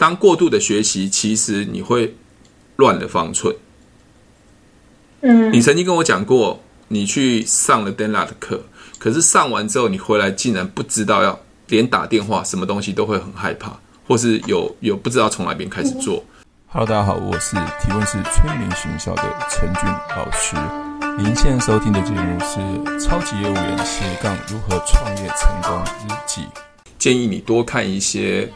[0.00, 2.14] 当过度的学习，其实你会
[2.76, 3.54] 乱了方寸。
[5.20, 8.62] 嗯，你曾经跟我讲过，你去上了 Denla 的课，
[8.98, 13.78] 可是上完之后，你回来竟然不知道要连打电话，什么东西都会很害怕，
[14.08, 16.24] 或是有有不知道从哪边开始做。
[16.68, 19.84] Hello，大家好，我是提问式催眠学校的陈俊
[20.16, 20.56] 老师。
[21.18, 22.58] 您现在收听的节目是
[22.98, 25.78] 《超级业务员斜杠如何创业成功
[26.08, 26.40] 日记》，
[26.98, 28.50] 建议你多看一些。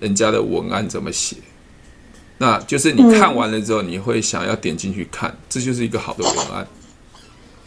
[0.00, 1.36] 人家的文案怎么写？
[2.38, 6.66] 那就是你看完了之后，你会想要点进去看，这就是一个好的文案，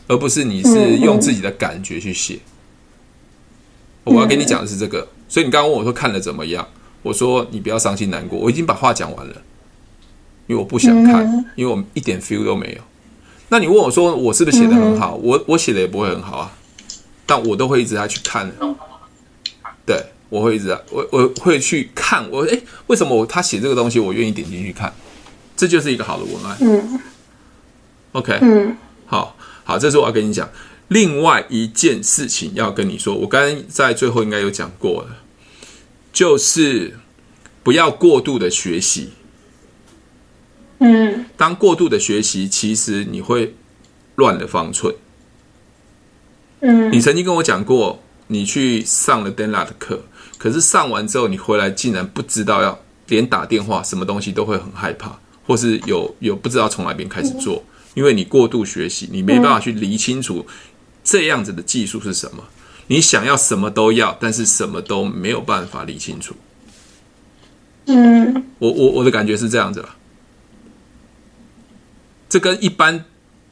[0.07, 2.37] 而不是你是用自己的感觉去写。
[4.03, 6.67] 我要跟你讲的是这个，所以你刚刚问我说看了怎么样？
[7.01, 9.41] 我说你不要伤心难过，我已经把话讲完了，
[10.45, 12.81] 因为我不想看，因为我一点 feel 都没有。
[13.47, 15.15] 那你问我说我是不是写的很好？
[15.15, 16.51] 我我写的也不会很好啊，
[17.25, 18.51] 但我都会一直在去看。
[19.83, 20.05] 对。
[20.29, 24.93] 我会一直，我我会去看，我诶，为什么我他写这个东西，我愿意点进去看？
[25.57, 26.57] 这就是一个好的文案。
[26.61, 26.99] 嗯
[28.13, 30.49] ，OK，嗯，好，好，这是我要跟你讲。
[30.87, 35.17] 另外一件事情要跟你说，我刚刚在最后应该有讲过了，
[36.13, 36.97] 就是
[37.61, 39.09] 不要过度的学习。
[40.79, 43.53] 嗯，当过度的学习，其实你会
[44.15, 44.95] 乱了方寸。
[46.61, 50.01] 嗯，你曾经跟我讲过，你去上了 Denla 的课。
[50.37, 57.61] 可是上完之后，你回来竟然不知道要连打电话，什么东西都会很害怕，或是有有不知道从哪边开始做，
[57.93, 60.47] 因为你过度学习，你没办法去理清楚
[61.03, 62.45] 这样子的技术是什么。
[62.87, 66.33] 你想要什么都要，但是什么都没有办法理清楚。
[67.87, 69.95] 嗯，我我我的感觉是这样子啦。
[72.29, 73.03] 这跟一般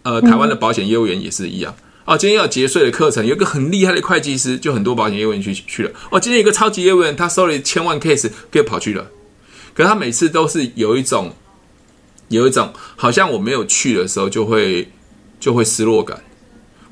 [0.03, 1.75] 呃台湾的保险业务员也是一样。
[2.07, 5.91] 哦，今天要节税的课程，有一个很厉害的会计师，就很多保险业务员去去了。
[6.09, 9.05] 哦，今天有个超级业务员，他收了千万 case，就跑去了。
[9.73, 11.33] 可是他每次都是有一种，
[12.29, 14.87] 有一种好像我没有去的时候，就会
[15.37, 16.23] 就会失落感。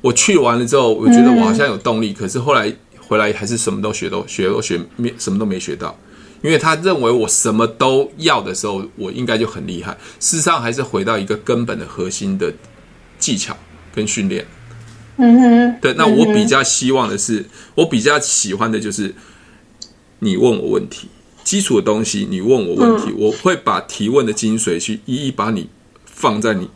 [0.02, 5.98] 我去完了之后，我觉得我好像有动力，可是后来回来还是什么都学都学都学没什么都没学到，
[6.42, 9.96] 因为他认为我什么都要的时候，我应该就很厉害。
[10.20, 12.52] 事实上，还是回到一个根本的核心的
[13.18, 13.56] 技巧
[13.94, 14.46] 跟训练。
[15.18, 17.44] 嗯哼，对，那我比较希望的是，
[17.74, 19.14] 我比较喜欢的就是
[20.18, 21.08] 你问我问题，
[21.42, 25.68] 基础的东西你问我问题，我会把提问的精髓去一一把你
[26.04, 26.68] 放在你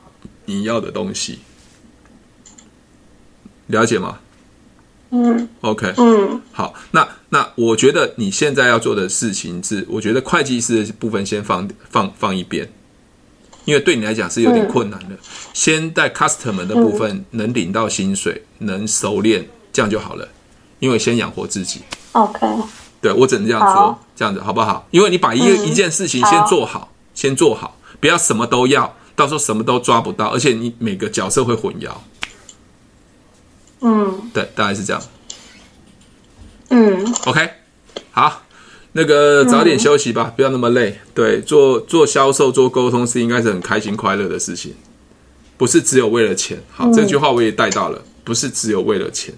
[0.47, 1.41] 你要的东西，
[3.67, 4.19] 了解吗？
[5.11, 12.71] 嗯，OK，嗯，好，那那我觉得你现在要做的事情是，我觉得会计师的部分先放放放一边。
[13.65, 15.17] 因为对你来讲是有点困难的，
[15.53, 20.29] 先在 customer 的部分能领到薪水，能熟练，这样就好了。
[20.79, 21.83] 因为先养活自己。
[22.13, 22.41] OK，
[23.01, 24.87] 对，我只能这样说，这样子好不好？
[24.91, 31.91] 因为你把一一件事情先做好，先做好，不要什么都要，到时候什么都抓不到，而且你每个角色会混淆。
[33.83, 35.03] 嗯，对，大概是这样。
[36.71, 37.51] 嗯，OK，
[38.11, 38.43] 好。
[38.93, 40.99] 那个早点休息吧，嗯、不要那么累。
[41.15, 44.75] 对，做做销售、做沟通是应该是很开心、快乐的事情，
[45.57, 46.59] 不是只有为了钱。
[46.73, 49.33] 好，嗯、这句话我也带到了，不是只有为了钱。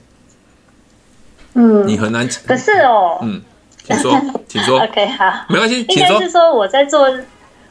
[1.55, 2.27] 嗯，你很难。
[2.47, 3.43] 可是哦，嗯，
[3.85, 4.19] 请说，
[4.49, 4.81] 请说。
[4.81, 7.13] OK，好，没关系，应该是说我在做，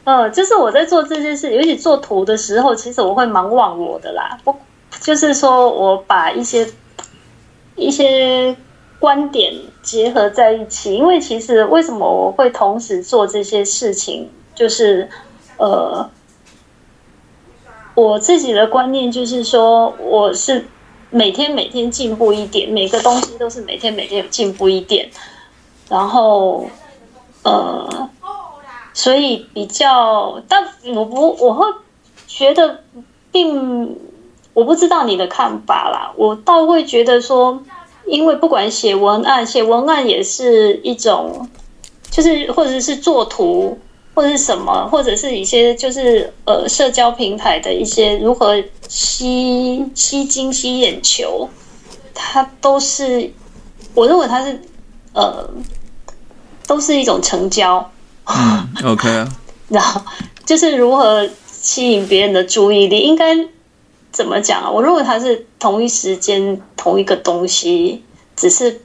[0.04, 4.38] 呃，就是我在做这件事，尤其做图的时候，其实我会蛮忘我的啦。
[4.44, 4.54] 不，
[5.00, 6.68] 就是说我把一些
[7.74, 8.56] 一些。
[9.02, 15.08] 观点结合在一起，因为其实为什么我会同时做这些事情，就是
[15.56, 16.08] 呃，
[17.94, 20.64] 我自己的观念就是说，我是
[21.10, 25.10] 每天每天进步一点，每个东西都是每天每天有进步一点，
[25.88, 26.70] 然后
[27.42, 28.08] 呃，
[28.94, 31.66] 所以比较，但我不我会
[32.28, 32.84] 觉得
[33.32, 33.98] 并
[34.54, 37.60] 我不知道你的看法啦，我倒会觉得说。
[38.06, 41.48] 因为不管写文案，写文案也是一种，
[42.10, 43.78] 就是或者是做图，
[44.14, 51.48] 或者是什么，或者是一些就是呃社交平台的一些如何吸吸睛、吸眼球，
[52.14, 53.32] 它都是
[53.94, 54.60] 我认为它是
[55.14, 55.48] 呃
[56.66, 57.90] 都是一种成交。
[58.26, 59.28] 嗯，OK 啊。
[59.68, 60.02] 然后
[60.44, 63.36] 就是如何吸引别人的注意力，应该。
[64.12, 64.70] 怎么讲啊？
[64.70, 68.02] 我认为它是同一时间同一个东西，
[68.36, 68.82] 只是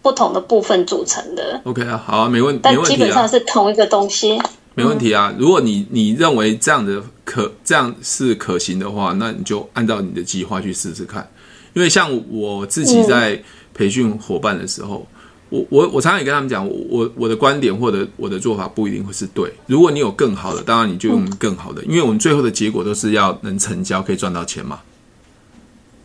[0.00, 1.60] 不同的部分组成的。
[1.64, 2.60] OK 啊，好啊，没问题。
[2.62, 4.40] 但基本上是同一个东西，
[4.74, 5.34] 没问题啊。
[5.38, 11.30] 如果你你认为这样的可这样是可行的话，那你就按照你的计划去试试看。
[11.74, 13.40] 因为像我自己在
[13.74, 15.06] 培训伙伴的时候，
[15.50, 19.52] 我我我常常也跟他们讲，我我的观点或者我的做法不一定会是对。
[19.66, 24.80] 如果你有更好的，当然你就用更好的，因为我们最后的结果都是要能成交，可以赚到钱嘛。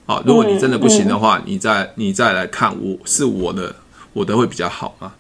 [0.08, 3.76] 好，如果你真的不行的话，你再你再来看我是我的，
[4.14, 5.14] 我的会比较好嘛。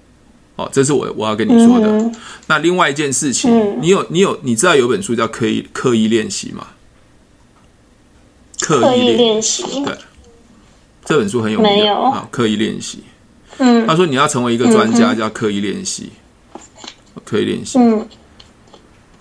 [0.56, 2.12] 哦，这是我我要跟你说的。
[2.48, 6.68] 那另外一件事情，你有你有你知道有本书叫刻意刻意练习吗？
[8.60, 9.96] 刻意练习，对，
[11.04, 13.04] 这本书很有名啊，刻意练习。
[13.58, 16.12] 嗯，他说你要成为一个专家，就要刻意练习，
[17.24, 17.80] 刻意练习。
[17.80, 18.08] 嗯，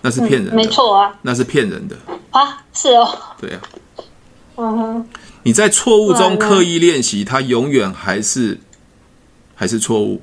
[0.01, 1.95] 那是骗人的，没错啊，那是骗人的。
[2.31, 3.07] 啊，是哦，
[3.39, 3.61] 对啊，
[4.57, 4.77] 嗯。
[4.77, 5.05] 哼，
[5.43, 8.59] 你在错误中刻意练习，它永远还是
[9.55, 10.21] 还是错误。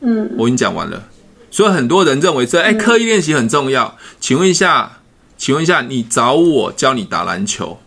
[0.00, 1.08] 嗯，我已经讲完了，
[1.50, 3.96] 所以很多人认为这哎刻意练习很重要。
[4.18, 4.98] 请问一下，
[5.36, 7.78] 请问一下，你找我教你打篮球，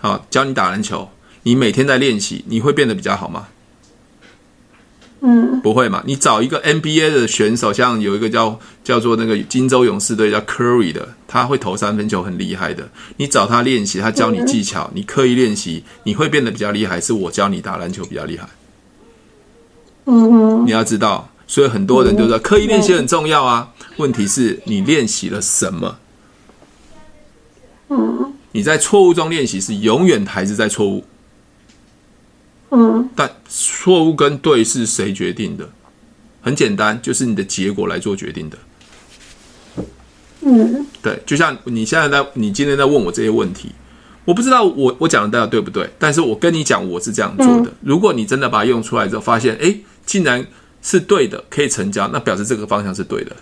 [0.00, 1.08] 好，教你打篮球，
[1.44, 3.48] 你每天在练习，你会变得比较好吗？
[5.26, 6.02] 嗯，不会嘛？
[6.04, 12.90] 你找一个 NBA 的选手，像有一个叫叫做那个金州勇士队叫 Curry 的，他会投三分球，很厉害的。
[13.16, 18.46] 你找他练习，他教你技巧，你刻意练习，你会变得比较厉害，是我教你打篮球比较厉害。
[20.04, 23.70] 嗯哼，你要知道，所以很多人就说刻意练习很重要啊。
[23.96, 25.96] 问题是你练习了什么？
[27.88, 31.02] 嗯，你在错误中练习是永远还是在错误？
[32.76, 35.70] 嗯，但错误跟对是谁决定的？
[36.42, 38.58] 很简单，就是你的结果来做决定的。
[40.40, 43.70] 嗯，对，就像你现在在，你今天在问我这些问题，
[44.24, 47.72] 我不知道我我讲的大家对不对，但是我跟你讲我是这样做的。
[47.80, 49.74] 如果你真的把它用出来之后，发现哎，
[50.04, 50.44] 竟然
[50.82, 53.36] 是对的，可以成交，那表示这个方向是对的。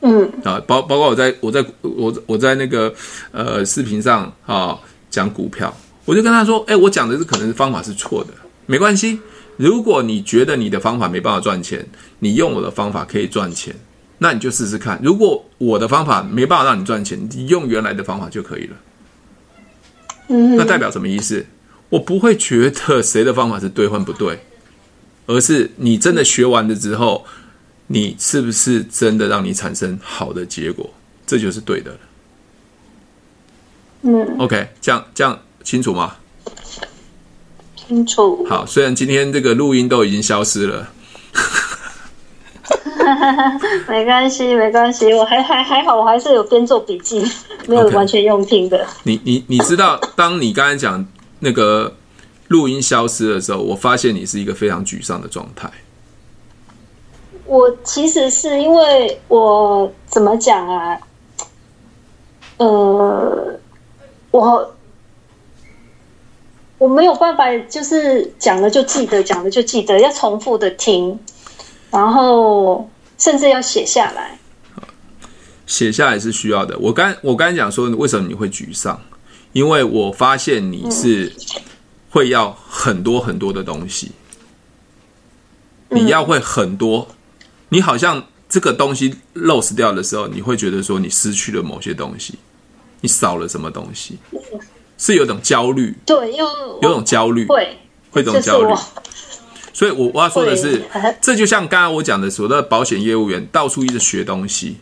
[0.00, 2.92] 嗯，啊，包包括我在我在我我在那个
[3.32, 4.78] 呃视频上啊
[5.10, 5.76] 讲股票。
[6.04, 8.34] 我就跟他说：“哎，我讲的是可能是方法是错的，
[8.66, 9.18] 没关系。
[9.56, 11.86] 如果你觉得你的方法没办法赚钱，
[12.18, 13.74] 你用我的方法可以赚钱，
[14.18, 15.00] 那你就试试看。
[15.02, 18.76] 如果我的方法没办法让你赚钱，你用原来的方法就可以了。
[20.28, 21.46] 嗯，那代表什么意思？
[21.88, 24.40] 我不会觉得谁的方法是对或不对，
[25.26, 27.24] 而是你真的学完了之后，
[27.86, 30.92] 你是不是真的让你产生好的结果，
[31.26, 31.98] 这就是对的了。
[34.02, 36.14] 嗯，OK，这样这样。”清楚吗？
[37.74, 38.46] 清楚。
[38.48, 40.88] 好，虽然今天这个录音都已经消失了，
[43.88, 47.22] 没关系，没关系，我还还还好，我还是有边做笔记，
[47.66, 48.84] 没有完全用听的。
[48.84, 48.88] Okay.
[49.02, 51.04] 你你你知道，当你刚才讲
[51.40, 51.94] 那个
[52.48, 55.70] 录音消失的时候，我发现你是一个非常沮丧的状态。
[57.44, 60.98] 我其实是因为我怎么讲啊？
[62.56, 63.58] 呃，
[64.30, 64.73] 我。
[66.84, 71.18] 我没有办法，就是讲了就记得，讲了就记得，要重复的听，
[71.90, 72.86] 然后
[73.16, 74.38] 甚至要写下来。
[75.66, 76.78] 写下来是需要的。
[76.78, 79.00] 我刚我刚才讲说，为什么你会沮丧？
[79.54, 81.32] 因为我发现你是
[82.10, 84.12] 会要很多很多的东西，
[85.88, 87.08] 你要会很多，
[87.70, 92.34] 你好像这个东西 lose 掉的时候，你会觉得说你失去了某些东西，
[93.00, 94.18] 你少了什么东西。
[95.04, 96.46] 是有种焦虑，对，有
[96.80, 97.76] 有种焦虑，会
[98.10, 98.74] 会有种焦虑。
[99.74, 100.82] 所以我我要说的是，
[101.20, 104.78] 这就像刚刚我讲的，所谓的保险业务员到处一直学东西，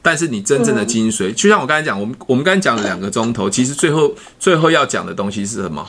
[0.00, 5.84] 但是你真正的精髓，就像我刚才讲，我们我们刚才讲了两个钟头，其实最后最后要讲的东西是什么？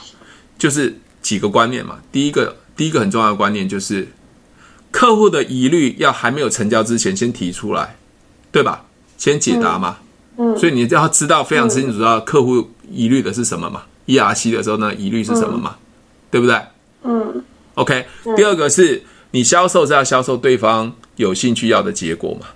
[0.57, 1.99] 就是几个观念嘛。
[2.11, 4.07] 第一个，第一个很重要的观念就是，
[4.89, 7.97] 客户的疑虑要还没有成交之前先提出来，
[8.51, 8.85] 对吧？
[9.15, 9.97] 先解答嘛。
[10.01, 10.06] 嗯，
[10.57, 12.69] 所以你要知道非常清楚知道客户。
[12.89, 15.75] 疑虑的是什么嘛？ERC 的时候呢，疑虑是什么嘛？
[15.75, 15.83] 嗯、
[16.31, 16.57] 对不对？
[17.03, 17.43] 嗯。
[17.73, 18.05] OK，
[18.37, 22.47] 第二个是你销售是要销售对方有兴趣要的结果嘛？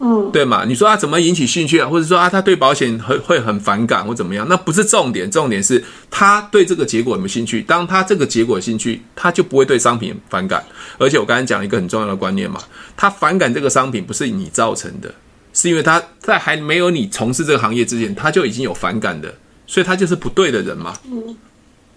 [0.00, 0.64] 嗯，对嘛？
[0.64, 1.88] 你说他怎么引起兴趣啊？
[1.88, 4.44] 或者说啊，他对保险会会很反感或怎么样？
[4.48, 7.62] 那不是重点，重点是他对这个结果有没有兴趣？
[7.62, 10.64] 当他这个结果有兴趣，他就不会对商品反感。
[10.98, 12.60] 而且我刚才讲了一个很重要的观念嘛，
[12.96, 15.14] 他反感这个商品不是你造成的。
[15.56, 19.34] 是因为他在还没有你从事这个行业之前，他就已经有反感的，
[19.66, 20.92] 所以他就是不对的人嘛。
[21.10, 21.34] 嗯，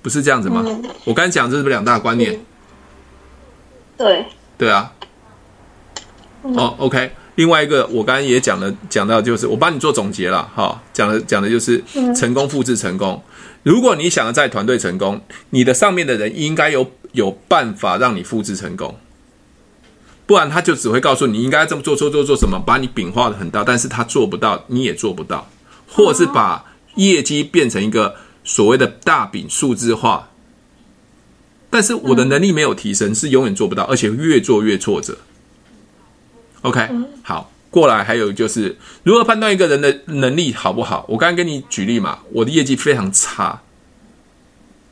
[0.02, 0.64] 不是这样子吗？
[0.66, 2.34] 嗯、我刚才讲这是不是两大观念？
[2.36, 2.40] 嗯、
[3.98, 4.26] 对，
[4.58, 4.94] 对啊。
[6.46, 7.12] 嗯、哦，OK。
[7.36, 11.84] 另外一个，我刚才也讲了，讲到就是我帮你做总结了，哈，讲的讲的就是
[12.16, 13.22] 成功复制成功。
[13.64, 18.98] 如果你想要在团队成功，你的上面的人应该有有办法让你复制成功。
[20.30, 25.50] 不然他就只会告诉你应该这么做做做做什么，把你饼画的很大，但是他做不到，你也做不到，
[25.88, 30.30] 或者是把业绩变成一个所谓的大饼数字化，
[31.72, 35.18] 但是我的能力没有提升，是永远做不到，而且越做越挫折。
[36.62, 36.88] OK，
[37.24, 41.08] 好，过来还有就是如何判断一个人的能力好不好？
[41.10, 43.60] 我刚刚跟你举例嘛，我的业绩非常差，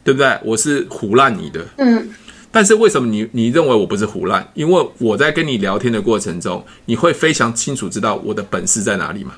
[0.03, 0.35] 对不对？
[0.43, 2.09] 我是唬烂你的，嗯。
[2.57, 4.43] 但是为什么你你认为我不是胡乱？
[4.55, 9.35] 因为我在跟你聊天的过程中，你会非常清楚知道我的本事在哪里嘛，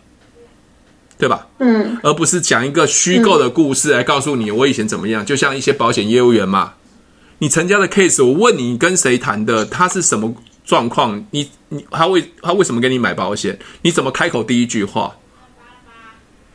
[1.18, 1.46] 对吧？
[1.58, 1.98] 嗯。
[2.02, 6.76] 而不是讲一个虚构的故事来告诉你我以前怎么样，就像一些保险业务员嘛，
[7.40, 10.34] 你成交的 case，我问你跟谁谈的，他是什么？
[10.64, 13.60] 状况，你你他为他为什么给你买保险？
[13.82, 15.14] 你怎么开口第一句话？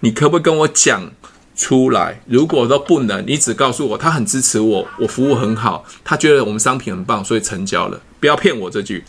[0.00, 1.11] 你可不可以跟我讲
[1.57, 2.21] 出来？
[2.27, 8.01] 如果都不能，你只告诉我他很支持我，我服务很好，他觉得我们商品很棒，所以成交了。
[8.19, 9.05] 不要骗我这句，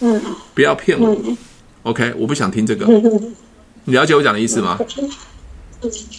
[0.00, 0.20] 嗯，
[0.54, 1.16] 不要骗我。
[1.82, 2.86] OK，我不想听这个。
[3.84, 4.78] 你了解我讲的意思吗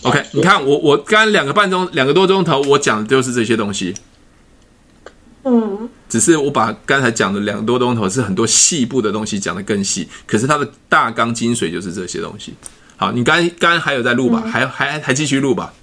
[0.04, 3.94] ？OK，你看我我刚两个半钟两个多钟头，我讲的就是这些东西。
[5.44, 12.54] 嗯，只是我把刚才讲的两个多钟头是很多细部的东西讲得更细，可是它的大纲精髓就是这些东西。
[12.98, 14.42] 好，你刚刚还有在录吧？
[14.46, 15.74] 嗯、还还还继续录吧？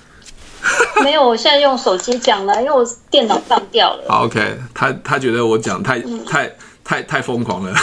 [1.02, 4.04] 没有，我现在用手机讲了，因为我电脑放掉了。
[4.08, 6.50] 好，OK，他他觉得我讲太、嗯、太
[6.82, 7.74] 太太疯狂了。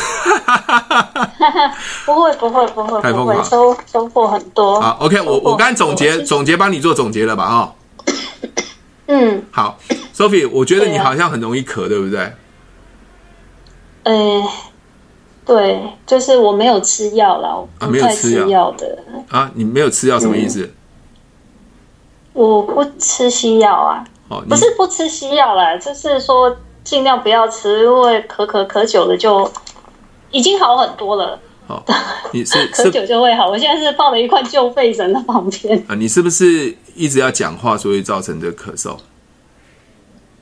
[2.06, 4.82] 不会不会不会，太疯狂，收收获很多。
[4.82, 7.48] 好，OK，我我刚才总结总结帮你做总结了吧？
[7.48, 7.76] 哈。
[9.08, 9.78] 嗯，好
[10.16, 12.34] ，Sophie，我觉得你好像很容易咳，对，不对？
[14.04, 14.44] 呃，
[15.46, 18.98] 对，就是我没有吃药了，啊，没有吃药的
[19.30, 20.64] 啊，你没有吃药什么意思？
[20.64, 20.74] 嗯、
[22.34, 29.52] 我不吃西药啊，哦，不是不吃西药啦，就是说尽量不要吃，因为咳咳咳久了就
[30.32, 31.40] 已经好很多了。
[31.68, 31.82] 哦，
[32.34, 33.50] 你是 咳久就会好。
[33.50, 35.96] 我现在是放了一块旧肺神在旁边啊。
[35.96, 38.98] 你是不是一直要讲话，所以造成的咳嗽？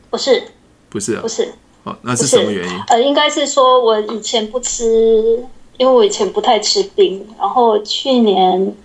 [0.10, 0.44] 不是，
[0.90, 1.54] 不是，啊不是。
[1.84, 2.80] 哦，那是什么原因？
[2.88, 5.44] 呃，应该是说我以前不吃，
[5.78, 7.28] 因为我以前不太吃冰。
[7.40, 8.76] 然后去年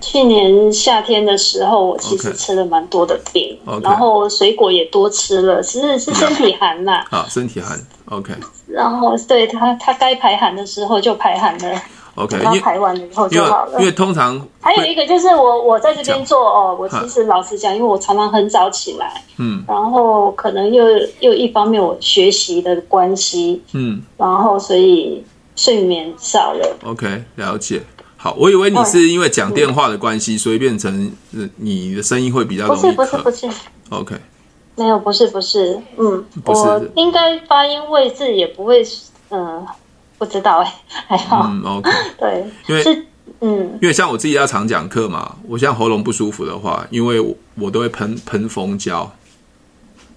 [0.00, 3.82] 去年夏天的时候，我其实吃了蛮多的冰，okay.
[3.82, 7.06] 然后水果也多吃了，其实是身体寒啦。
[7.10, 7.78] 啊，身体寒。
[8.10, 8.34] OK。
[8.66, 11.82] 然后对他，他该排寒的时候就排寒了。
[12.16, 13.78] OK，他排完了以后就好了。
[13.78, 20.84] 因为，通常 还有一个就是我我在这边做哦，我其实老实讲，因为我常常很早起来，嗯，然后可能又
[21.20, 26.76] 又一方面我学习的关系，嗯，然后所以睡眠少了。
[26.84, 27.82] OK，了解。
[28.16, 31.12] 好，我以为你是因为讲电话的关系，所以变成
[31.56, 32.80] 你的声音会比较容易。
[32.80, 33.48] 不是不是不是。
[33.90, 34.16] OK。
[34.78, 38.84] 没有，不是，不是，嗯，不是，我应该发音位置也不会，
[39.30, 39.64] 嗯，
[40.18, 40.72] 不知道哎，
[41.08, 43.06] 还好，嗯，OK， 对，因为是，
[43.40, 49.10] 嗯，因为像我自己要常讲课嘛，我像喉咙不舒服的话，因为我，我都会喷喷蜂胶，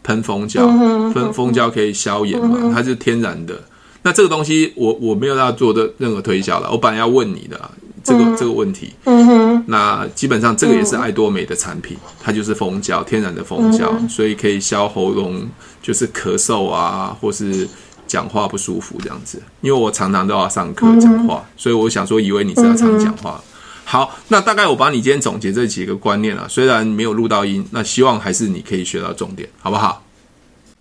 [0.04, 0.66] 喷蜂胶，
[1.14, 3.62] 喷蜂胶可以消炎嘛，嗯，它是天然的。
[4.02, 7.72] 那这个东西我我没有要做的任何推销了，我本来要问你的。
[8.02, 15.46] 这个这个问题，嗯哼，那基本上这个也是爱多美的产品，嗯、它就是蜂胶，天然的蜂胶，嗯，所以可以消喉咙，
[15.82, 17.68] 就是咳嗽啊，或是
[18.10, 19.42] 讲话不舒服这样子。
[19.62, 23.46] 因为我常常都要上课讲话，嗯，所以我想说，以为你是要常讲话，嗯。
[23.86, 30.04] 好，那大概我把你今天总结这几个观念了，虽然没有录到音，那希望还是你可以学到重点，好不好？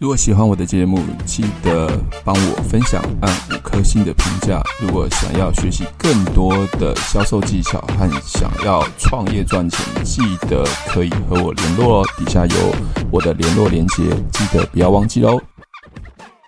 [0.00, 1.90] 如果喜欢我的节目，记得
[2.25, 4.62] 帮我分享，按五颗星的评价。
[4.80, 12.06] 如果想要学习更多的销售技巧和想要创业赚钱，记得可以和我联络哦。
[12.16, 12.75] 底下有
[13.11, 15.40] 我的联络连接，记得不要忘记喽。